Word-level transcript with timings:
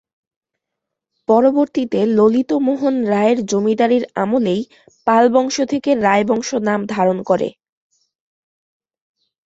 পরবর্তীতে 1.29 1.99
ললিত 2.17 2.51
মোহন 2.67 2.95
রায়ের 3.05 3.39
জমিদারীর 3.45 4.03
আমলেই 4.15 4.61
"পাল 5.07 5.23
বংশ" 5.33 5.55
থেকে 5.71 5.91
"রায় 5.97 6.25
বংশ" 6.29 6.49
নাম 6.67 6.79
ধারণ 6.93 7.17
করে। 7.25 7.47